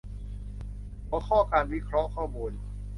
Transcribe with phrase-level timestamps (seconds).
[1.07, 2.51] หัวข้อการวิเคราะห์ข้อมูล